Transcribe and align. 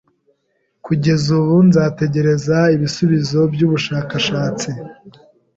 Kugeza 0.85 1.27
ubu, 1.39 1.55
nzategereza 1.67 2.57
ibisubizo 2.75 3.39
byubushakashatsi. 3.53 4.69